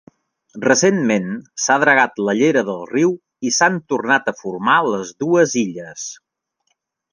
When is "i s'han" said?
3.49-3.79